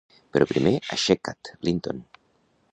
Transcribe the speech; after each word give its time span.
Però 0.37 0.47
primer, 0.51 0.71
aixeca't, 0.97 1.53
Linton! 1.69 2.03